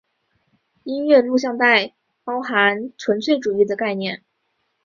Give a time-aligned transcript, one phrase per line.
[0.85, 1.93] 音乐录像带
[2.23, 4.23] 包含纯粹主义的概念。